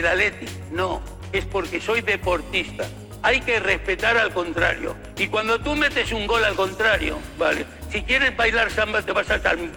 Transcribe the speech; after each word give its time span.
del 0.00 0.06
Atleti. 0.06 0.46
No, 0.72 1.02
es 1.32 1.44
porque 1.44 1.80
soy 1.80 2.00
deportista. 2.00 2.84
Hay 3.22 3.40
que 3.42 3.60
respetar 3.60 4.16
al 4.16 4.32
contrario. 4.32 4.96
Y 5.18 5.28
cuando 5.28 5.58
tú 5.60 5.76
metes 5.76 6.10
un 6.12 6.26
gol 6.26 6.42
al 6.44 6.54
contrario, 6.54 7.18
vale, 7.38 7.66
si 7.90 8.02
quieres 8.02 8.34
bailar 8.34 8.70
samba 8.70 9.02
te 9.02 9.12
vas 9.12 9.30
a 9.30 9.38
San, 9.38 9.70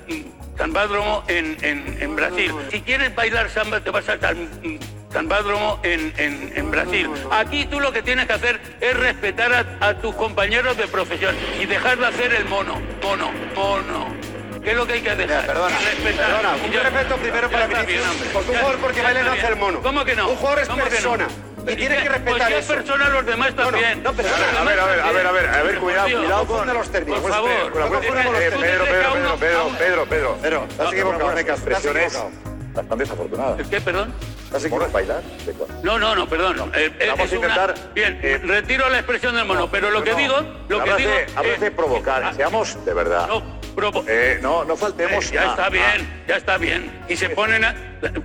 Sambádromo 0.58 1.24
en, 1.28 1.58
en, 1.62 1.98
en 2.00 2.16
Brasil. 2.16 2.52
Si 2.72 2.82
quieres 2.82 3.14
bailar 3.14 3.50
samba 3.50 3.82
te 3.82 3.90
vas 3.90 4.08
a 4.08 4.18
San, 4.18 4.48
Sambádromo 5.12 5.80
en, 5.84 6.14
en, 6.18 6.54
en 6.56 6.72
Brasil. 6.72 7.10
Aquí 7.32 7.66
tú 7.66 7.80
lo 7.82 7.92
que 7.92 8.02
tienes 8.02 8.28
que 8.28 8.34
hacer 8.34 8.62
es 8.80 8.96
respetar 8.96 9.52
a, 9.54 9.88
a 9.90 10.00
tus 10.00 10.16
compañeros 10.16 10.78
de 10.78 10.88
profesión 10.88 11.36
y 11.62 11.66
dejar 11.66 11.98
de 11.98 12.08
hacer 12.08 12.34
el 12.34 12.46
mono, 12.46 12.80
mono, 13.04 13.32
mono. 13.56 14.33
¿Qué 14.64 14.72
es 14.72 14.78
lo 14.78 14.88
que 14.88 14.94
hay 14.94 15.02
que 15.02 15.16
dejar? 15.16 15.46
perdona, 15.46 15.76
perdona, 16.04 16.56
un 16.64 16.72
ya- 16.72 16.84
respeto 16.84 17.16
primero 17.18 17.50
ya 17.50 17.68
para 17.68 17.84
Vinicius, 17.84 18.16
porque 18.34 18.52
un 18.52 18.58
jugador 18.58 18.78
porque 18.80 19.00
está 19.02 19.24
no 19.24 19.32
hace 19.32 19.48
el 19.48 19.56
mono. 19.58 19.82
¿Cómo 19.82 20.06
que 20.06 20.16
no? 20.16 20.30
Un 20.30 20.36
jugador 20.38 20.60
es 20.62 20.70
persona, 20.70 21.28
y 21.68 21.76
tiene 21.76 21.98
que 21.98 22.10
respetar 22.10 22.52
pues 22.52 22.64
eso. 22.66 22.74
persona, 22.74 23.10
los 23.10 23.26
demás 23.26 23.56
No, 23.56 23.64
no, 23.66 23.72
también. 23.72 24.04
no, 24.04 24.10
a 24.10 24.14
ver, 24.14 24.28
a 24.30 24.64
ver, 24.64 24.80
a 24.80 25.12
ver, 25.12 25.28
a 25.28 25.32
ver, 25.32 25.48
a 25.50 25.64
ver, 25.64 25.78
cuidado, 25.80 26.08
cuidado 26.18 26.46
con- 26.46 26.74
los 26.74 26.90
términos. 26.92 27.20
Por 27.22 27.30
Pues, 27.32 27.36
favor. 27.36 27.52
eh. 27.52 27.70
Pedro, 27.74 28.62
Pedro, 28.62 28.86
Pedro, 28.86 29.38
Pedro, 29.38 29.70
Pedro, 29.78 30.06
Pedro. 30.06 30.38
Pero, 30.42 30.64
estás 30.70 30.86
Con 30.88 30.94
equivocado, 30.96 31.38
expresiones 31.38 32.24
bastante 32.74 33.04
desafortunadas. 33.04 33.68
¿Qué, 33.68 33.82
perdón? 33.82 34.14
Estás 34.46 34.70
¿Mono 34.70 34.86
es 34.86 34.92
equivocado. 34.92 34.92
bailar? 34.94 35.24
No, 35.84 36.00
no, 36.00 36.16
no, 36.16 36.28
perdón. 36.30 36.72
Eh, 36.76 36.92
eh, 37.00 37.08
Vamos 37.10 37.32
a 37.32 37.36
intentar, 37.36 37.72
Una... 37.72 37.94
Bien, 37.94 38.20
eh, 38.24 38.40
retiro 38.44 38.88
la 38.90 38.98
expresión 39.00 39.36
del 39.36 39.46
mono, 39.46 39.70
pero 39.70 39.90
lo 39.90 40.04
que 40.04 40.12
No, 40.12 40.18
digo, 40.18 40.36
lo 40.70 40.84
que 40.84 40.96
digo. 40.96 41.12
hablas 41.36 41.60
de 41.60 41.72
provocar, 41.72 42.24
Ah, 42.24 42.34
seamos 42.36 42.84
de 42.86 42.94
verdad. 42.94 43.28
Provo- 43.76 44.04
Eh, 44.08 44.40
no, 44.42 44.64
no 44.64 44.76
faltemos. 44.78 45.26
Eh, 45.26 45.32
ya 45.34 45.42
a- 45.42 45.50
está 45.52 45.66
a- 45.66 45.70
bien, 45.70 46.24
ya 46.28 46.36
está 46.38 46.58
bien. 46.58 46.92
Y 47.10 47.16
se 47.16 47.30
ponen 47.30 47.64
a... 47.66 47.76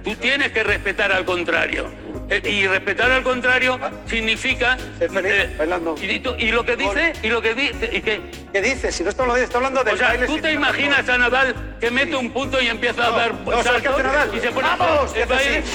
Tú 0.04 0.14
tienes 0.16 0.52
que 0.52 0.62
respetar 0.62 1.10
al 1.12 1.24
contrario. 1.24 1.86
Eh, 2.30 2.42
y 2.44 2.66
respetar 2.66 3.10
al 3.10 3.22
contrario 3.22 3.78
significa... 4.06 4.76
Ser 4.98 5.10
feliz, 5.10 5.32
eh, 5.32 5.78
y, 6.02 6.20
tú- 6.20 6.34
y 6.38 6.50
lo 6.50 6.62
que 6.64 6.76
dice, 6.76 7.14
y 7.22 7.28
lo 7.28 7.40
que 7.40 7.54
dice, 7.54 7.88
y 7.90 8.02
que... 8.02 8.20
¿Qué 8.52 8.60
dices? 8.60 8.94
Si 8.94 9.02
no 9.02 9.08
está 9.08 9.22
hablando, 9.22 9.42
está 9.42 9.56
hablando 9.56 9.82
del 9.84 9.94
O 9.94 9.96
sea, 9.96 10.26
¿tú 10.26 10.38
te 10.38 10.52
imaginas 10.52 11.08
a 11.08 11.16
Nadal 11.16 11.54
que 11.80 11.90
mete 11.90 12.16
un 12.16 12.30
punto 12.30 12.60
y 12.60 12.68
empieza 12.68 13.06
a 13.06 13.10
dar 13.10 13.34
no, 13.34 13.62
¿sabes 13.62 13.80
qué 13.82 13.88
saltos 13.88 14.04
Nadal? 14.04 14.30
y 14.36 14.40
se 14.40 14.50
pone 14.50 14.68
¡Vamos! 14.78 15.10
así. 15.12 15.24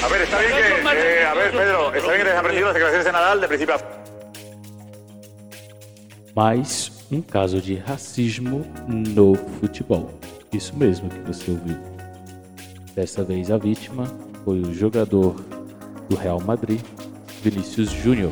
A 0.03 0.07
ver, 0.09 0.21
está 0.21 0.39
bien 0.39 0.51
que. 0.51 1.21
eh, 1.21 1.25
a 1.25 1.33
ver, 1.33 1.51
Pedro, 1.51 1.93
está 1.93 2.07
bien 2.11 2.17
que 2.19 2.23
les 2.29 2.35
aprendido 2.35 2.65
las 2.67 2.73
declaraciones 2.75 3.05
de 3.05 3.11
Nadal 3.11 3.41
de 3.41 3.47
principio 3.47 3.75
a 3.75 3.79
Mais 6.35 6.91
um 7.13 7.21
caso 7.21 7.61
de 7.61 7.75
racismo 7.75 8.65
no 8.87 9.35
futebol. 9.59 10.09
Isso 10.51 10.75
mesmo 10.75 11.09
que 11.09 11.19
você 11.19 11.51
ouviu. 11.51 11.77
Dessa 12.95 13.23
vez 13.23 13.51
a 13.51 13.57
vítima 13.57 14.05
foi 14.43 14.59
o 14.61 14.73
jogador 14.73 15.35
do 16.09 16.15
Real 16.15 16.41
Madrid, 16.41 16.81
Vinícius 17.41 17.89
Júnior. 17.91 18.31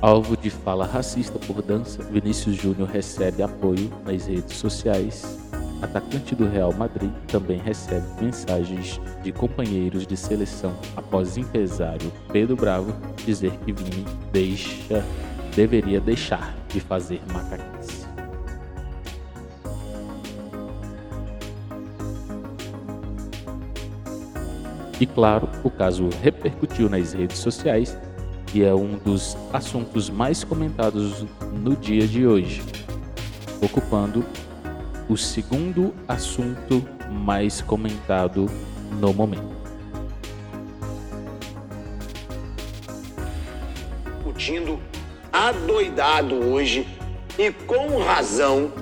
Alvo 0.00 0.36
de 0.36 0.48
fala 0.48 0.86
racista 0.86 1.38
por 1.40 1.60
dança, 1.60 2.02
Vinícius 2.04 2.56
Júnior 2.56 2.88
recebe 2.88 3.42
apoio 3.42 3.90
nas 4.06 4.26
redes 4.26 4.56
sociais. 4.56 5.38
Atacante 5.82 6.34
do 6.34 6.48
Real 6.48 6.72
Madrid 6.72 7.10
também 7.28 7.58
recebe 7.58 8.06
mensagens 8.20 9.00
de 9.22 9.32
companheiros 9.32 10.06
de 10.06 10.16
seleção 10.16 10.76
após 10.96 11.36
empresário 11.36 12.12
Pedro 12.32 12.56
Bravo 12.56 12.92
dizer 13.24 13.52
que 13.64 13.72
Vini 13.72 14.04
deixa, 14.32 15.04
deveria 15.54 16.00
deixar 16.00 16.54
de 16.68 16.80
fazer 16.80 17.20
macaquice. 17.32 18.06
E 25.00 25.06
claro, 25.06 25.48
o 25.62 25.70
caso 25.70 26.08
repercutiu 26.22 26.88
nas 26.88 27.12
redes 27.12 27.38
sociais 27.38 27.96
e 28.52 28.64
é 28.64 28.74
um 28.74 28.98
dos 28.98 29.36
assuntos 29.52 30.10
mais 30.10 30.42
comentados 30.42 31.24
no 31.52 31.76
dia 31.76 32.06
de 32.06 32.26
hoje, 32.26 32.62
ocupando 33.62 34.24
o 35.08 35.16
segundo 35.16 35.94
assunto 36.08 36.82
mais 37.10 37.60
comentado 37.60 38.46
no 39.00 39.12
momento. 39.12 39.58
discutindo 44.38 44.80
adoidado 45.32 46.34
hoje 46.34 46.86
e 47.38 47.50
com 47.52 47.98
razão 47.98 48.72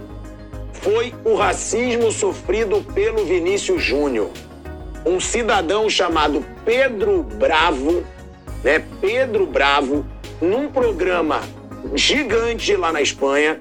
foi 0.73 1.13
o 1.25 1.35
racismo 1.35 2.13
sofrido 2.13 2.83
pelo 2.95 3.25
Vinícius 3.25 3.83
Júnior. 3.83 4.31
Um 5.05 5.21
cidadão 5.21 5.89
chamado 5.89 6.45
Pedro 6.65 7.23
Bravo, 7.23 8.05
né? 8.63 8.85
Pedro 9.01 9.47
Bravo, 9.47 10.07
num 10.41 10.69
programa 10.69 11.43
gigante 11.95 12.75
lá 12.77 12.93
na 12.93 13.01
Espanha, 13.01 13.61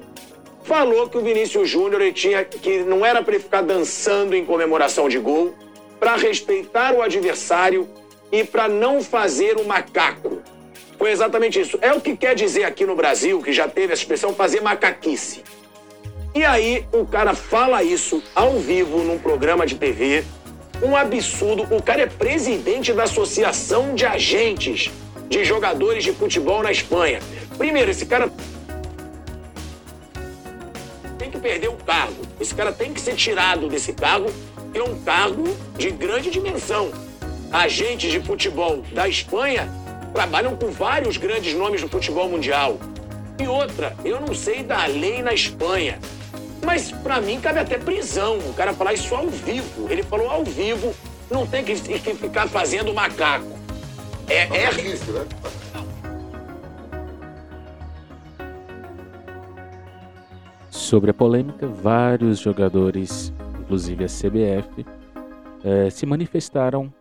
falou 0.63 1.07
que 1.07 1.17
o 1.17 1.21
Vinícius 1.21 1.69
Júnior 1.69 2.11
tinha 2.11 2.43
que 2.43 2.79
não 2.79 3.05
era 3.05 3.21
para 3.21 3.35
ele 3.35 3.43
ficar 3.43 3.61
dançando 3.61 4.35
em 4.35 4.43
comemoração 4.43 5.07
de 5.07 5.19
gol, 5.19 5.53
para 5.99 6.15
respeitar 6.15 6.93
o 6.93 7.01
adversário 7.01 7.87
e 8.31 8.43
para 8.43 8.67
não 8.67 9.01
fazer 9.01 9.57
o 9.57 9.65
macaco. 9.65 10.34
Foi 11.05 11.11
exatamente 11.11 11.59
isso. 11.59 11.77
É 11.83 11.93
o 11.93 12.01
que 12.01 12.17
quer 12.17 12.33
dizer 12.33 12.63
aqui 12.63 12.83
no 12.83 12.95
Brasil, 12.95 13.39
que 13.39 13.53
já 13.53 13.67
teve 13.67 13.93
essa 13.93 14.01
expressão, 14.01 14.33
fazer 14.33 14.61
macaquice. 14.61 15.43
E 16.33 16.43
aí 16.43 16.83
o 16.91 17.05
cara 17.05 17.35
fala 17.35 17.83
isso 17.83 18.23
ao 18.33 18.53
vivo 18.53 19.03
num 19.03 19.19
programa 19.19 19.67
de 19.67 19.75
TV. 19.75 20.23
Um 20.81 20.95
absurdo. 20.95 21.67
O 21.69 21.79
cara 21.79 22.01
é 22.01 22.07
presidente 22.07 22.91
da 22.91 23.03
Associação 23.03 23.93
de 23.93 24.03
Agentes 24.03 24.91
de 25.29 25.45
Jogadores 25.45 26.03
de 26.03 26.11
Futebol 26.11 26.63
na 26.63 26.71
Espanha. 26.71 27.19
Primeiro, 27.55 27.91
esse 27.91 28.07
cara 28.07 28.27
tem 31.19 31.29
que 31.29 31.37
perder 31.37 31.67
o 31.67 31.77
cargo. 31.85 32.23
Esse 32.39 32.55
cara 32.55 32.71
tem 32.71 32.91
que 32.91 32.99
ser 32.99 33.13
tirado 33.13 33.69
desse 33.69 33.93
cargo, 33.93 34.33
que 34.73 34.79
é 34.79 34.83
um 34.83 34.99
cargo 35.03 35.43
de 35.77 35.91
grande 35.91 36.31
dimensão. 36.31 36.91
Agentes 37.51 38.11
de 38.11 38.19
futebol 38.21 38.81
da 38.91 39.07
Espanha 39.07 39.84
trabalham 40.15 40.55
com 40.55 40.71
vários 40.71 41.17
grandes 41.17 41.53
nomes 41.53 41.81
do 41.81 41.89
futebol 41.89 42.29
mundial. 42.29 42.79
E 43.37 43.45
outra, 43.47 43.93
eu 44.05 44.19
não 44.21 44.33
sei 44.33 44.63
da 44.63 44.85
lei 44.85 45.21
na 45.21 45.33
Espanha, 45.33 45.99
mas 46.63 46.89
pra 46.89 47.19
mim 47.19 47.39
cabe 47.39 47.59
até 47.59 47.77
prisão. 47.77 48.39
O 48.39 48.53
cara 48.53 48.73
falar 48.73 48.93
isso 48.93 49.13
ao 49.13 49.27
vivo. 49.27 49.91
Ele 49.91 50.01
falou 50.01 50.29
ao 50.29 50.45
vivo, 50.45 50.95
não 51.29 51.45
tem 51.45 51.63
que, 51.65 51.75
que 51.75 52.15
ficar 52.15 52.47
fazendo 52.47 52.93
macaco. 52.93 53.45
É, 54.27 54.43
é, 54.43 54.69
Sobre 60.71 61.11
a 61.11 61.13
polêmica, 61.13 61.67
vários 61.67 62.39
jogadores, 62.39 63.33
inclusive 63.59 64.03
a 64.03 64.07
CBF, 64.07 64.85
eh, 65.63 65.89
se 65.89 66.05
manifestaram 66.05 66.93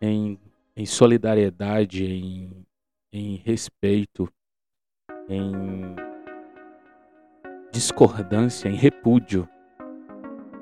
em, 0.00 0.38
em 0.76 0.84
solidariedade, 0.84 2.04
em, 2.04 2.66
em 3.10 3.36
respeito, 3.36 4.28
em 5.28 5.96
discordância, 7.72 8.68
em 8.68 8.74
repúdio 8.74 9.48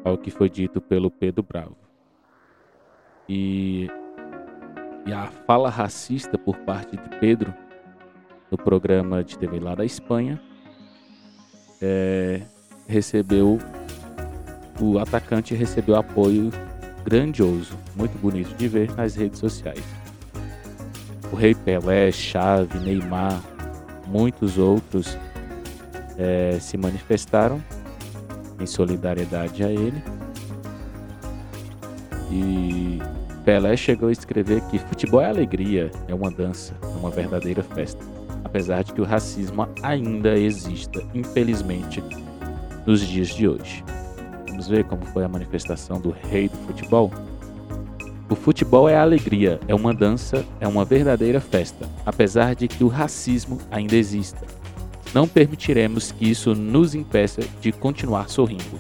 ao 0.05 0.17
que 0.17 0.31
foi 0.31 0.49
dito 0.49 0.81
pelo 0.81 1.11
Pedro 1.11 1.43
Bravo. 1.43 1.77
E, 3.29 3.89
e 5.07 5.13
a 5.13 5.27
fala 5.27 5.69
racista 5.69 6.39
por 6.39 6.57
parte 6.59 6.97
de 6.97 7.09
Pedro 7.19 7.53
no 8.51 8.57
programa 8.57 9.25
de 9.25 9.37
TV 9.37 9.59
lá 9.59 9.75
da 9.75 9.85
Espanha 9.85 10.41
é, 11.81 12.43
recebeu 12.87 13.59
o 14.81 14.99
atacante 14.99 15.55
recebeu 15.55 15.97
apoio 15.97 16.51
grandioso, 17.05 17.79
muito 17.95 18.19
bonito 18.19 18.55
de 18.57 18.67
ver 18.67 18.95
nas 18.95 19.15
redes 19.15 19.39
sociais. 19.39 20.04
O 21.35 21.37
Rei 21.37 21.53
Pelé, 21.53 22.13
Xavi, 22.13 22.79
Neymar, 22.79 23.43
muitos 24.07 24.57
outros 24.57 25.19
é, 26.17 26.59
se 26.61 26.77
manifestaram 26.77 27.61
em 28.61 28.67
solidariedade 28.67 29.65
a 29.65 29.69
ele. 29.69 30.01
E 32.31 33.01
Pelé 33.45 33.77
chegou 33.77 34.11
a 34.11 34.13
escrever 34.13 34.61
que 34.71 34.79
futebol 34.79 35.21
é 35.21 35.29
alegria, 35.29 35.91
é 36.07 36.15
uma 36.15 36.31
dança, 36.31 36.73
é 36.81 36.99
uma 37.01 37.11
verdadeira 37.11 37.65
festa 37.65 38.15
apesar 38.45 38.85
de 38.85 38.93
que 38.93 39.01
o 39.01 39.05
racismo 39.05 39.69
ainda 39.83 40.39
exista, 40.39 41.03
infelizmente, 41.13 42.01
nos 42.87 43.01
dias 43.01 43.35
de 43.35 43.49
hoje. 43.49 43.85
Vamos 44.49 44.69
ver 44.69 44.85
como 44.85 45.05
foi 45.07 45.25
a 45.25 45.29
manifestação 45.29 46.01
do 46.01 46.11
rei 46.11 46.49
do 46.49 46.57
futebol? 46.59 47.11
Futebol 48.45 48.91
é 48.91 48.95
alegria, 48.95 49.59
é 49.67 49.75
uma 49.75 49.95
dança, 49.95 50.45
é 50.61 50.69
uma 50.69 50.85
verdadeira 50.85 51.41
festa, 51.41 51.89
apesar 52.05 52.55
de 52.55 52.69
que 52.69 52.85
o 52.85 52.89
racismo 52.89 53.59
ainda 53.71 53.97
exista. 53.97 54.47
Não 55.15 55.27
permitiremos 55.27 56.13
que 56.13 56.29
isso 56.31 56.55
nos 56.55 56.95
impeça 56.95 57.41
de 57.63 57.73
continuar 57.73 58.29
sorrindo. 58.29 58.79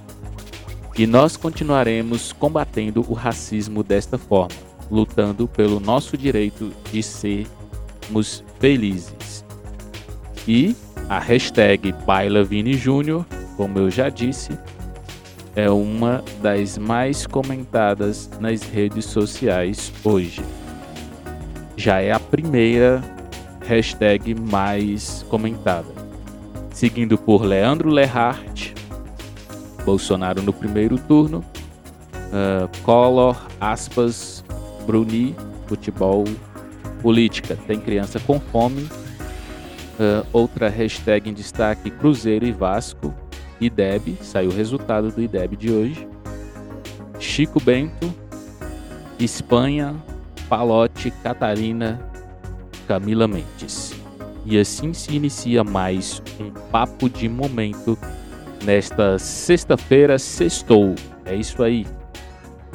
E 0.98 1.06
nós 1.06 1.38
continuaremos 1.38 2.30
combatendo 2.30 3.06
o 3.08 3.14
racismo 3.14 3.82
desta 3.82 4.18
forma, 4.18 4.54
lutando 4.90 5.48
pelo 5.48 5.80
nosso 5.80 6.14
direito 6.14 6.70
de 6.92 7.02
sermos 7.02 8.44
felizes. 8.60 9.46
E 10.46 10.76
a 11.08 11.18
hashtag 11.18 11.90
Baila 12.04 12.44
Vini 12.44 12.74
Júnior, 12.74 13.24
como 13.56 13.78
eu 13.78 13.90
já 13.90 14.10
disse, 14.10 14.58
é 15.56 15.70
uma 15.70 16.22
das 16.42 16.76
mais 16.76 17.26
comentadas 17.26 18.28
nas 18.40 18.62
redes 18.62 19.04
sociais 19.04 19.92
hoje. 20.02 20.42
Já 21.76 22.00
é 22.00 22.12
a 22.12 22.20
primeira 22.20 23.02
hashtag 23.66 24.34
mais 24.34 25.24
comentada, 25.28 25.88
seguindo 26.70 27.16
por 27.16 27.42
Leandro 27.42 27.88
Lehart, 27.88 28.72
Bolsonaro 29.84 30.42
no 30.42 30.52
primeiro 30.52 30.98
turno, 30.98 31.44
uh, 32.28 32.68
Collor, 32.82 33.36
aspas, 33.60 34.44
Bruni, 34.86 35.34
futebol, 35.66 36.24
política, 37.00 37.56
tem 37.66 37.78
criança 37.78 38.18
com 38.20 38.40
fome, 38.40 38.82
uh, 38.82 40.26
outra 40.32 40.68
hashtag 40.68 41.30
em 41.30 41.34
destaque, 41.34 41.90
Cruzeiro 41.90 42.44
e 42.44 42.52
Vasco, 42.52 43.14
IDEB, 43.60 44.18
saiu 44.20 44.50
o 44.50 44.54
resultado 44.54 45.10
do 45.10 45.22
IDEB 45.22 45.56
de 45.56 45.72
hoje, 45.72 46.08
Chico 47.18 47.60
Bento, 47.60 48.12
Espanha, 49.18 49.94
Palote, 50.48 51.10
Catarina, 51.22 52.00
Camila 52.86 53.26
Mendes. 53.26 53.94
E 54.44 54.58
assim 54.58 54.92
se 54.92 55.14
inicia 55.14 55.64
mais 55.64 56.22
um 56.38 56.50
papo 56.70 57.08
de 57.08 57.28
momento 57.28 57.96
nesta 58.62 59.18
sexta-feira, 59.18 60.18
sextou. 60.18 60.94
É 61.24 61.34
isso 61.34 61.62
aí. 61.62 61.86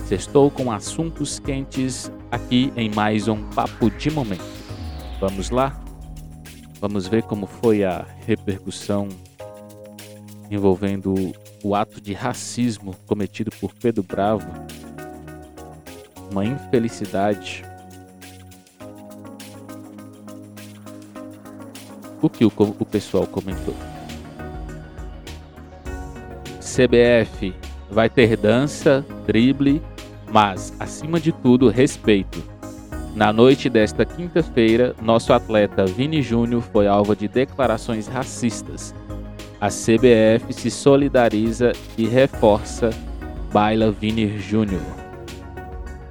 Sextou 0.06 0.50
com 0.50 0.72
assuntos 0.72 1.40
quentes 1.40 2.12
aqui 2.32 2.74
em 2.76 2.90
mais 2.90 3.28
um 3.28 3.44
papo 3.50 3.92
de 3.92 4.10
momento. 4.10 4.44
Vamos 5.20 5.52
lá? 5.52 5.80
Vamos 6.82 7.08
ver 7.08 7.24
como 7.24 7.46
foi 7.46 7.84
a 7.84 8.06
repercussão 8.26 9.10
envolvendo 10.50 11.34
o 11.64 11.76
ato 11.76 12.02
de 12.02 12.14
racismo 12.14 12.96
cometido 13.06 13.52
por 13.60 13.74
Pedro 13.74 14.04
Bravo. 14.04 14.48
Uma 16.32 16.46
infelicidade. 16.46 17.64
O 22.22 22.30
que 22.30 22.44
o, 22.44 22.52
o 22.58 22.86
pessoal 22.86 23.26
comentou? 23.28 23.76
CBF 26.60 27.54
vai 27.90 28.10
ter 28.10 28.38
dança, 28.38 29.06
drible, 29.26 29.82
mas, 30.32 30.74
acima 30.80 31.20
de 31.20 31.32
tudo, 31.32 31.70
respeito. 31.70 32.44
Na 33.16 33.34
noite 33.34 33.70
desta 33.70 34.06
quinta-feira, 34.06 34.96
nosso 35.02 35.34
atleta 35.34 35.86
Vini 35.86 36.22
Júnior 36.22 36.62
foi 36.62 36.88
alvo 36.88 37.16
de 37.16 37.28
declarações 37.28 38.08
racistas 38.08 38.94
a 39.62 39.68
CBF 39.68 40.54
se 40.54 40.72
solidariza 40.72 41.74
e 41.98 42.08
reforça 42.08 42.92
Baila 43.52 43.92
Vini 43.92 44.40
Júnior. 44.40 44.82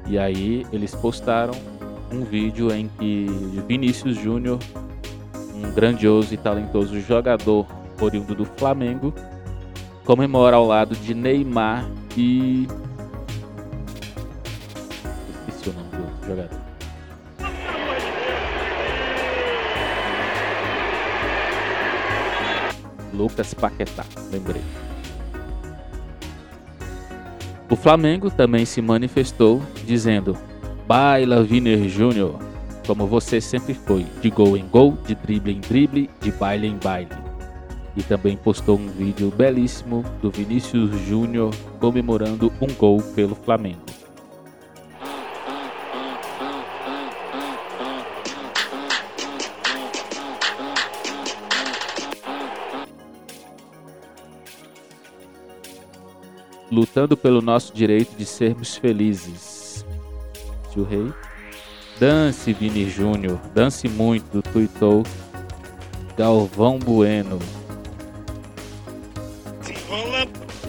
E 0.06 0.18
aí 0.18 0.66
eles 0.72 0.94
postaram 0.94 1.54
um 2.12 2.24
vídeo 2.24 2.72
em 2.72 2.88
que 2.98 3.26
Vinícius 3.66 4.16
Júnior, 4.16 4.58
um 5.54 5.70
grandioso 5.72 6.34
e 6.34 6.36
talentoso 6.36 7.00
jogador 7.00 7.66
oriundo 8.00 8.34
do 8.34 8.44
Flamengo, 8.44 9.14
comemora 10.04 10.56
ao 10.56 10.66
lado 10.66 10.94
de 10.94 11.14
Neymar 11.14 11.88
e 12.16 12.66
esqueci 15.48 15.70
o 15.70 15.72
nome 15.72 15.90
do 15.90 16.26
jogador. 16.26 16.67
Lucas 23.18 23.52
Paquetá, 23.52 24.04
lembrei. 24.30 24.62
O 27.68 27.74
Flamengo 27.74 28.30
também 28.30 28.64
se 28.64 28.80
manifestou 28.80 29.60
dizendo: 29.84 30.38
Baila 30.86 31.42
Viner 31.42 31.88
Júnior, 31.88 32.38
como 32.86 33.06
você 33.06 33.40
sempre 33.40 33.74
foi, 33.74 34.06
de 34.22 34.30
gol 34.30 34.56
em 34.56 34.66
gol, 34.68 34.96
de 35.04 35.16
drible 35.16 35.52
em 35.52 35.60
drible, 35.60 36.08
de 36.20 36.30
baile 36.30 36.68
em 36.68 36.76
baile. 36.76 37.10
E 37.96 38.02
também 38.04 38.36
postou 38.36 38.78
um 38.78 38.86
vídeo 38.86 39.32
belíssimo 39.36 40.04
do 40.22 40.30
Vinícius 40.30 40.90
Júnior 41.08 41.52
comemorando 41.80 42.52
um 42.60 42.72
gol 42.74 43.02
pelo 43.16 43.34
Flamengo. 43.34 43.97
Lutando 56.70 57.16
pelo 57.16 57.40
nosso 57.40 57.72
direito 57.74 58.16
de 58.16 58.24
sermos 58.24 58.76
felizes. 58.76 59.84
Tio 60.72 60.84
Rei. 60.84 61.12
Dance, 61.98 62.52
Vini 62.52 62.88
Júnior. 62.88 63.38
Dance 63.54 63.88
muito, 63.88 64.40
tuitou 64.52 65.02
Galvão 66.16 66.78
Bueno. 66.78 67.38
Desenrola, 69.60 70.26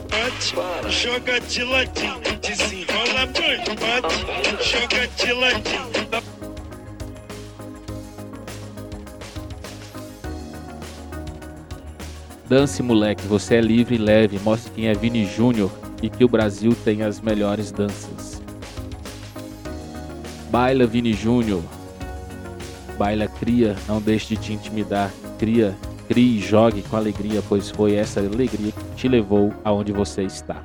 bate, 0.10 0.92
joga 0.92 1.40
de 1.42 1.64
ladinho. 1.64 2.20
Desenrola, 2.42 3.26
bate, 3.28 4.64
joga 4.64 5.08
de 5.08 5.34
ladinho. 5.34 5.90
Dance, 12.48 12.82
moleque, 12.82 13.28
você 13.28 13.58
é 13.58 13.62
livre 13.62 13.94
e 13.94 14.00
leve. 14.00 14.40
Mostre 14.40 14.72
quem 14.74 14.88
é 14.88 14.94
Vini 14.96 15.28
Júnior 15.28 15.70
e 16.02 16.10
que 16.10 16.24
o 16.24 16.30
Brasil 16.30 16.76
tem 16.84 17.04
as 17.04 17.20
melhores 17.20 17.72
danças. 17.72 18.42
Baila 20.50 20.86
Vini 20.86 21.14
Júnior. 21.14 21.62
Baila 22.98 23.28
cria, 23.28 23.76
não 23.88 24.02
deixe 24.02 24.36
de 24.36 24.42
te 24.42 24.54
intimidar. 24.54 25.12
Cria, 25.38 25.78
crie 26.08 26.38
e 26.38 26.42
jogue 26.42 26.82
com 26.82 26.98
alegria, 26.98 27.42
pois 27.48 27.70
foi 27.70 27.96
essa 27.96 28.20
alegria 28.20 28.72
que 28.72 28.96
te 28.96 29.08
levou 29.08 29.54
aonde 29.64 29.92
você 29.92 30.24
está. 30.24 30.64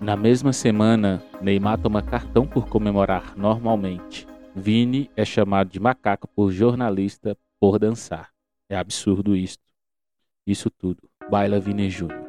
Na 0.00 0.16
mesma 0.16 0.52
semana, 0.52 1.22
Neymar 1.42 1.78
toma 1.78 2.00
cartão 2.00 2.46
por 2.46 2.66
comemorar 2.66 3.36
normalmente. 3.36 4.26
Vini 4.56 5.10
é 5.14 5.24
chamado 5.24 5.68
de 5.68 5.78
macaco 5.78 6.26
por 6.28 6.50
jornalista 6.50 7.36
por 7.60 7.78
dançar. 7.78 8.30
É 8.68 8.76
absurdo 8.78 9.36
isto. 9.36 9.62
Isso 10.46 10.70
tudo. 10.70 11.09
Baila 11.30 11.60
Vini 11.60 11.88
Júnior. 11.88 12.28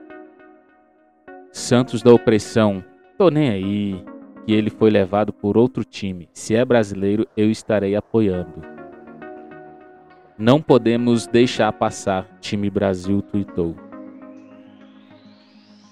Santos 1.51 2.03
da 2.03 2.13
opressão, 2.13 2.83
tô 3.17 3.29
nem 3.29 3.49
aí, 3.49 4.05
que 4.45 4.53
ele 4.53 4.69
foi 4.69 4.91
levado 4.91 5.33
por 5.33 5.57
outro 5.57 5.83
time. 5.83 6.29
Se 6.33 6.55
é 6.55 6.63
brasileiro, 6.63 7.27
eu 7.35 7.49
estarei 7.49 7.95
apoiando. 7.95 8.61
Não 10.37 10.61
podemos 10.61 11.25
deixar 11.25 11.73
passar, 11.73 12.27
time 12.39 12.69
Brasil 12.69 13.23
tuitou. 13.23 13.75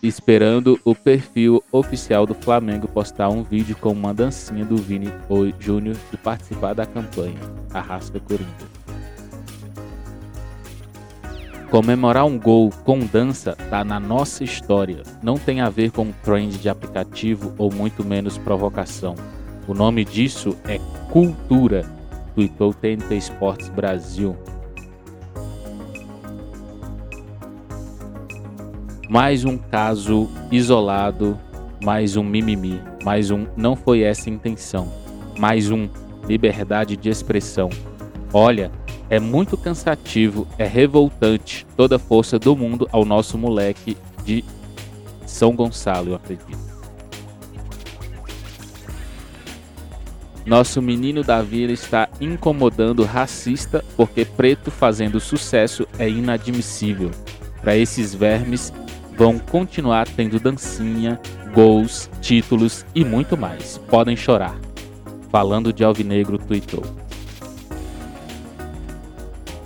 Esperando 0.03 0.79
o 0.85 0.93
perfil 0.95 1.63
oficial 1.71 2.25
do 2.25 2.35
Flamengo 2.35 2.87
postar 2.87 3.29
um 3.29 3.43
vídeo 3.43 3.75
com 3.75 3.91
uma 3.91 4.13
dancinha 4.13 4.63
do 4.63 4.77
Vini 4.77 5.11
Júnior 5.59 5.97
de 6.09 6.17
participar 6.17 6.73
da 6.73 6.85
campanha 6.85 7.39
Arrasca 7.73 8.19
Coringa. 8.19 8.78
Comemorar 11.69 12.25
um 12.25 12.39
gol 12.39 12.71
com 12.83 12.97
dança 12.97 13.55
tá 13.69 13.83
na 13.83 13.99
nossa 13.99 14.43
história. 14.43 15.03
Não 15.21 15.35
tem 15.38 15.61
a 15.61 15.69
ver 15.69 15.91
com 15.91 16.11
trend 16.23 16.57
de 16.57 16.67
aplicativo 16.67 17.53
ou 17.59 17.71
muito 17.71 18.03
menos 18.03 18.39
provocação. 18.39 19.13
O 19.67 19.75
nome 19.75 20.03
disso 20.03 20.57
é 20.65 20.79
cultura, 21.11 21.85
tweetou 22.33 22.73
TNT 22.73 23.15
Esportes 23.15 23.69
Brasil. 23.69 24.35
Mais 29.07 29.45
um 29.45 29.55
caso 29.55 30.27
isolado, 30.51 31.39
mais 31.83 32.17
um 32.17 32.23
mimimi, 32.23 32.81
mais 33.03 33.29
um 33.29 33.45
não 33.55 33.75
foi 33.75 34.01
essa 34.01 34.27
a 34.27 34.33
intenção, 34.33 34.91
mais 35.38 35.69
um 35.69 35.88
liberdade 36.27 36.97
de 36.97 37.09
expressão. 37.09 37.69
Olha, 38.33 38.71
é 39.09 39.19
muito 39.19 39.57
cansativo, 39.57 40.47
é 40.57 40.65
revoltante 40.65 41.65
toda 41.75 41.95
a 41.95 41.99
força 41.99 42.37
do 42.37 42.55
mundo 42.55 42.87
ao 42.91 43.03
nosso 43.03 43.37
moleque 43.37 43.97
de 44.23 44.43
São 45.25 45.55
Gonçalo, 45.55 46.11
eu 46.11 46.15
acredito. 46.15 46.69
Nosso 50.45 50.81
menino 50.81 51.23
Davi 51.23 51.71
está 51.71 52.09
incomodando 52.19 53.03
racista 53.03 53.83
porque 53.95 54.25
preto 54.25 54.71
fazendo 54.71 55.19
sucesso 55.19 55.87
é 55.97 56.09
inadmissível. 56.09 57.11
para 57.61 57.75
esses 57.75 58.15
vermes 58.15 58.73
vão 59.17 59.37
continuar 59.37 60.07
tendo 60.07 60.39
dancinha, 60.39 61.19
gols, 61.53 62.09
títulos 62.21 62.85
e 62.95 63.03
muito 63.03 63.35
mais. 63.37 63.77
Podem 63.89 64.15
chorar. 64.15 64.55
Falando 65.29 65.73
de 65.73 65.83
Alvinegro 65.83 66.37
tweetou. 66.37 66.83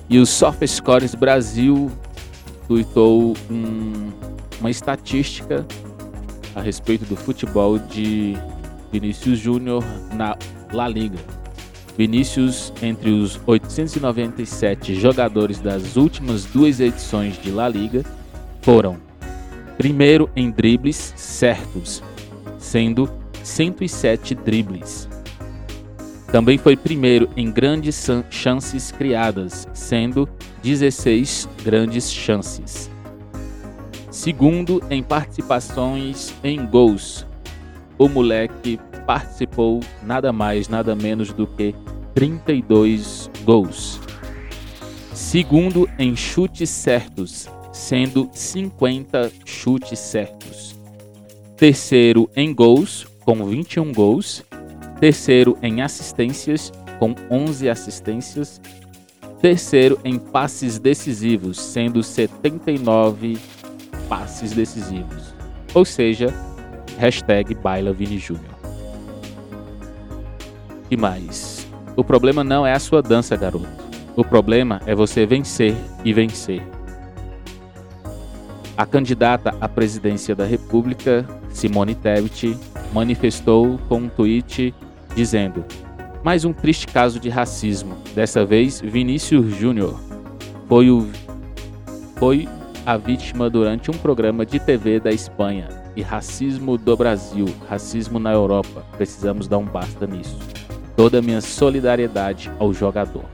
E 0.10 0.20
o 0.20 0.26
Soft 0.26 0.66
Scores 0.68 1.16
Brasil 1.16 1.92
tweetou 2.68 3.36
um, 3.50 4.12
uma 4.60 4.70
estatística 4.70 5.66
a 6.56 6.62
respeito 6.62 7.06
do 7.06 7.16
futebol 7.16 7.80
de 7.80 8.38
Vinícius 8.92 9.40
Júnior 9.40 9.84
na 10.14 10.38
La 10.72 10.88
Liga. 10.88 11.18
Vinícius, 11.98 12.74
entre 12.82 13.12
os 13.12 13.40
897 13.46 14.96
jogadores 14.96 15.60
das 15.60 15.96
últimas 15.96 16.46
duas 16.46 16.80
edições 16.80 17.40
de 17.42 17.52
La 17.52 17.70
Liga, 17.70 18.04
foram 18.62 18.98
primeiro 19.78 20.30
em 20.36 20.50
dribles 20.50 21.14
certos, 21.16 22.02
sendo 22.58 23.10
107 23.44 24.34
dribles. 24.36 25.08
Também 26.34 26.58
foi 26.58 26.76
primeiro 26.76 27.30
em 27.38 27.52
grandes 27.52 28.08
chances 28.32 28.92
criadas, 28.92 29.68
sendo 29.72 30.28
16 30.64 31.48
grandes 31.64 32.12
chances. 32.12 32.90
Segundo 34.10 34.82
em 34.90 35.04
participações 35.04 36.34
em 36.44 36.66
gols. 36.66 37.24
O 38.00 38.10
moleque 38.10 38.80
participou 39.06 39.80
nada 40.02 40.34
mais, 40.34 40.68
nada 40.68 40.96
menos 40.96 41.32
do 41.32 41.46
que 41.46 41.76
32 42.16 43.30
gols. 43.46 44.00
Segundo 45.14 45.88
em 46.00 46.16
chutes 46.16 46.72
certos, 46.72 47.48
sendo 47.72 48.28
50 48.34 49.32
chutes 49.46 50.00
certos. 50.00 50.76
Terceiro 51.56 52.28
em 52.36 52.52
gols, 52.56 53.06
com 53.24 53.46
21 53.46 53.94
gols. 53.94 54.44
Terceiro 55.04 55.58
em 55.62 55.82
assistências, 55.82 56.72
com 56.98 57.14
11 57.30 57.68
assistências. 57.68 58.62
Terceiro 59.42 60.00
em 60.02 60.18
passes 60.18 60.80
decisivos, 60.80 61.60
sendo 61.60 62.02
79 62.02 63.38
passes 64.08 64.54
decisivos. 64.54 65.34
Ou 65.74 65.84
seja, 65.84 66.34
hashtag 66.98 67.54
Baila. 67.54 67.94
E 70.90 70.96
mais? 70.96 71.68
O 71.98 72.04
problema 72.06 72.42
não 72.42 72.66
é 72.66 72.72
a 72.72 72.80
sua 72.80 73.02
dança, 73.02 73.36
garoto. 73.36 73.68
O 74.16 74.24
problema 74.24 74.80
é 74.86 74.96
você 74.96 75.26
vencer 75.26 75.76
e 76.06 76.14
vencer. 76.14 76.64
A 78.78 78.86
candidata 78.86 79.54
à 79.60 79.68
presidência 79.68 80.34
da 80.34 80.46
República, 80.46 81.28
Simone 81.50 81.94
Tebet, 81.94 82.58
manifestou 82.94 83.78
com 83.90 83.98
um 83.98 84.08
tweet 84.08 84.74
dizendo: 85.16 85.66
Mais 86.24 86.46
um 86.46 86.54
triste 86.54 86.88
caso 86.88 87.20
de 87.20 87.30
racismo. 87.30 87.98
Dessa 88.14 88.46
vez, 88.46 88.82
Vinícius 88.82 89.56
Júnior 89.56 90.00
foi, 90.68 90.90
o, 90.90 91.10
foi 92.16 92.48
a 92.86 92.98
vítima 92.98 93.50
durante 93.50 93.90
um 93.90 93.94
programa 93.94 94.46
de 94.46 94.60
TV 94.60 95.00
da 95.00 95.12
Espanha. 95.12 95.70
E 95.96 96.02
racismo 96.02 96.76
do 96.76 96.98
Brasil, 96.98 97.46
racismo 97.70 98.18
na 98.18 98.32
Europa. 98.32 98.84
Precisamos 98.98 99.48
dar 99.48 99.60
um 99.60 99.66
basta 99.66 100.08
nisso. 100.08 100.40
Toda 100.96 101.20
a 101.20 101.22
minha 101.22 101.40
solidariedade 101.40 102.52
ao 102.60 102.74
jogador. 102.74 103.26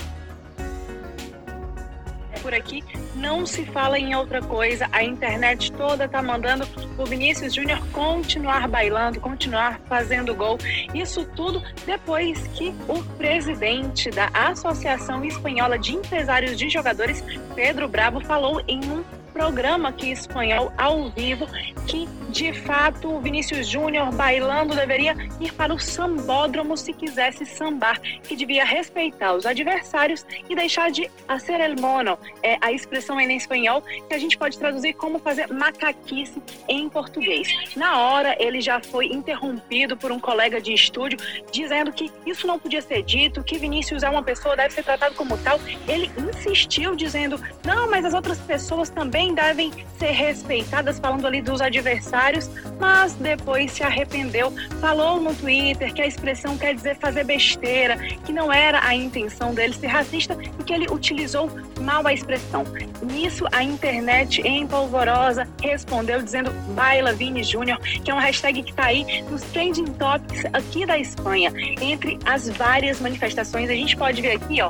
Por 2.42 2.54
aqui 2.54 2.84
não 3.20 3.46
se 3.46 3.66
fala 3.66 4.00
em 4.00 4.16
outra 4.16 4.42
coisa. 4.42 4.88
A 4.92 5.04
internet 5.04 5.72
toda 5.74 6.08
tá 6.08 6.22
mandando 6.22 6.68
o 6.98 7.06
Vinícius 7.06 7.54
Júnior 7.54 7.80
continuar 7.92 8.68
bailando, 8.68 9.20
continuar 9.20 9.80
fazendo 9.88 10.34
gol. 10.34 10.58
Isso 10.94 11.26
tudo 11.36 11.62
depois 11.86 12.40
que 12.54 12.74
o 12.88 13.04
presidente 13.18 14.10
da 14.10 14.30
Associação 14.34 15.24
Espanhola 15.24 15.78
de 15.78 15.96
Empresários 15.96 16.58
de 16.58 16.70
Jogadores, 16.70 17.24
Pedro 17.56 17.88
Bravo, 17.88 18.22
falou 18.22 18.62
em 18.68 18.80
um 18.86 19.04
programa 19.40 19.88
aqui 19.88 20.12
espanhol 20.12 20.70
ao 20.78 21.10
vivo 21.12 21.48
que 21.88 22.06
de 22.30 22.54
fato 22.54 23.10
o 23.10 23.22
Vinícius 23.22 23.68
Júnior 23.68 24.12
bailando 24.14 24.76
deveria 24.76 25.16
ir 25.40 25.54
para 25.54 25.74
o 25.74 25.80
sambódromo 25.80 26.78
se 26.78 26.94
quisesse 26.94 27.46
sambar, 27.46 28.00
que 28.00 28.36
devia 28.36 28.66
respeitar 28.66 29.34
os 29.34 29.46
adversários 29.46 30.26
e 30.48 30.56
deixar 30.56 30.92
de 30.92 31.10
hacer 31.28 31.60
el 31.62 31.76
mono, 31.80 32.20
é 32.44 32.58
a 32.62 32.72
expressão 32.72 33.20
em 33.20 33.36
espanhol 33.36 33.82
que 33.82 34.14
a 34.14 34.18
gente 34.18 34.38
pode 34.38 34.60
traduzir 34.60 34.94
como 34.94 35.18
fazer 35.20 35.48
macaquice 35.48 36.44
em 36.68 36.90
português. 36.90 37.48
Na 37.76 37.98
hora 37.98 38.36
ele 38.40 38.60
já 38.60 38.82
foi 38.82 39.08
interrompido 39.08 39.96
por 39.96 40.12
um 40.12 40.20
colega 40.20 40.62
de 40.62 40.74
estúdio 40.74 41.18
dizendo 41.52 41.92
que 41.92 42.12
isso 42.26 42.46
não 42.46 42.60
podia 42.60 42.82
ser 42.82 43.02
dito, 43.04 43.44
que 43.44 43.58
Vinícius 43.58 44.04
é 44.04 44.10
uma 44.10 44.22
pessoa, 44.22 44.56
deve 44.56 44.74
ser 44.74 44.84
tratado 44.84 45.16
como 45.16 45.38
tal. 45.38 45.60
Ele 45.88 46.12
insistiu 46.30 46.96
dizendo: 46.96 47.42
"Não, 47.64 47.90
mas 47.90 48.06
as 48.06 48.14
outras 48.14 48.38
pessoas 48.40 48.90
também 49.30 49.36
devem 49.36 49.72
ser 49.98 50.12
respeitadas, 50.12 51.00
falando 51.00 51.28
ali 51.28 51.42
dos 51.42 51.62
adversários, 51.62 52.50
mas 52.80 53.14
depois 53.16 53.72
se 53.72 53.84
arrependeu, 53.84 54.54
falou 54.80 55.20
no 55.20 55.34
Twitter 55.36 55.94
que 55.94 56.02
a 56.02 56.08
expressão 56.08 56.58
quer 56.58 56.74
dizer 56.74 56.98
fazer 56.98 57.26
besteira, 57.26 57.98
que 58.26 58.32
não 58.32 58.52
era 58.52 58.86
a 58.86 58.96
intenção 58.96 59.54
dele 59.54 59.74
ser 59.74 59.88
racista 59.88 60.38
e 60.60 60.64
que 60.64 60.74
ele 60.74 60.88
utilizou 60.90 61.50
mal 61.82 62.06
a 62.08 62.14
expressão. 62.14 62.64
Nisso, 63.02 63.46
a 63.52 63.64
internet 63.64 64.42
em 64.42 64.66
polvorosa 64.66 65.48
respondeu 65.62 66.22
dizendo 66.22 66.52
Baila 66.74 67.14
Vini 67.14 67.44
Júnior, 67.44 67.80
que 67.80 68.10
é 68.10 68.14
uma 68.14 68.24
hashtag 68.24 68.64
que 68.64 68.72
está 68.72 68.86
aí 68.86 69.24
nos 69.30 69.42
trending 69.44 69.86
topics 69.94 70.46
aqui 70.54 70.86
da 70.86 70.98
Espanha. 70.98 71.52
Entre 71.82 72.18
as 72.26 72.48
várias 72.50 73.00
manifestações, 73.00 73.70
a 73.70 73.74
gente 73.74 73.98
pode 73.98 74.22
ver 74.22 74.38
aqui, 74.38 74.62
ó, 74.62 74.70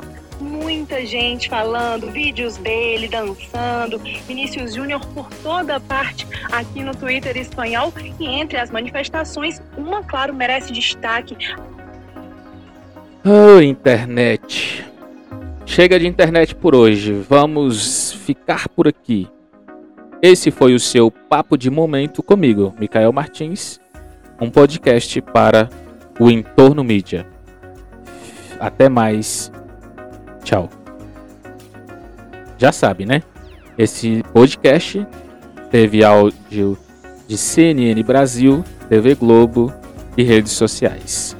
muita 0.60 1.04
gente 1.06 1.48
falando, 1.48 2.10
vídeos 2.10 2.58
dele 2.58 3.08
dançando, 3.08 3.98
Vinícius 4.28 4.74
Júnior 4.74 5.00
por 5.06 5.28
toda 5.42 5.80
parte 5.80 6.26
aqui 6.52 6.82
no 6.82 6.94
Twitter 6.94 7.36
espanhol 7.36 7.92
e 8.18 8.26
entre 8.26 8.58
as 8.58 8.70
manifestações, 8.70 9.60
uma, 9.76 10.04
claro, 10.04 10.34
merece 10.34 10.72
destaque. 10.72 11.36
Oh, 13.24 13.60
internet. 13.60 14.84
Chega 15.64 15.98
de 15.98 16.06
internet 16.06 16.54
por 16.54 16.74
hoje, 16.74 17.12
vamos 17.12 18.12
ficar 18.12 18.68
por 18.68 18.86
aqui. 18.86 19.28
Esse 20.22 20.50
foi 20.50 20.74
o 20.74 20.80
seu 20.80 21.10
Papo 21.10 21.56
de 21.56 21.70
Momento 21.70 22.22
comigo, 22.22 22.74
Micael 22.78 23.12
Martins, 23.12 23.80
um 24.38 24.50
podcast 24.50 25.20
para 25.22 25.70
o 26.18 26.30
Entorno 26.30 26.84
Mídia. 26.84 27.26
Até 28.58 28.90
mais 28.90 29.50
Tchau. 30.44 30.68
Já 32.58 32.72
sabe, 32.72 33.06
né? 33.06 33.22
Esse 33.78 34.22
podcast 34.32 35.06
teve 35.70 36.04
áudio 36.04 36.76
de 37.26 37.38
CNN 37.38 38.02
Brasil, 38.02 38.64
TV 38.88 39.14
Globo 39.14 39.72
e 40.16 40.22
redes 40.22 40.52
sociais. 40.52 41.36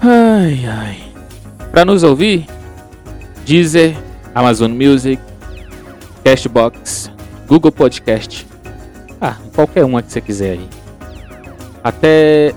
Ai, 0.00 0.64
ai. 0.66 0.98
Para 1.70 1.84
nos 1.84 2.02
ouvir, 2.02 2.46
Deezer, 3.44 3.94
Amazon 4.34 4.72
Music, 4.72 5.22
Cashbox, 6.24 7.12
Google 7.46 7.70
Podcast. 7.70 8.46
Ah, 9.20 9.36
qualquer 9.54 9.84
uma 9.84 10.02
que 10.02 10.10
você 10.10 10.20
quiser 10.20 10.52
aí. 10.52 10.68
Até 11.84 12.54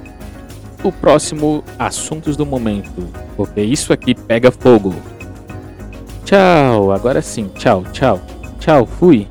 o 0.84 0.92
próximo 0.92 1.64
Assuntos 1.78 2.36
do 2.36 2.46
Momento, 2.46 3.08
porque 3.36 3.62
isso 3.62 3.94
aqui 3.94 4.16
pega 4.16 4.52
fogo. 4.52 4.94
Tchau, 6.26 6.92
agora 6.92 7.22
sim. 7.22 7.50
Tchau, 7.56 7.84
tchau. 7.92 8.20
Tchau, 8.60 8.86
fui. 8.86 9.28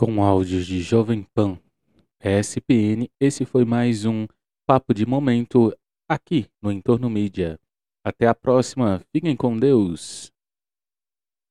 Com 0.00 0.22
áudios 0.22 0.64
de 0.64 0.80
Jovem 0.80 1.26
Pan, 1.34 1.58
ESPN, 2.22 3.08
esse 3.20 3.44
foi 3.44 3.64
mais 3.64 4.04
um 4.04 4.28
Papo 4.64 4.94
de 4.94 5.04
Momento 5.04 5.76
aqui 6.08 6.46
no 6.62 6.70
Entorno 6.70 7.10
Mídia. 7.10 7.58
Até 8.06 8.28
a 8.28 8.32
próxima, 8.32 9.02
fiquem 9.12 9.34
com 9.34 9.56
Deus! 9.56 10.30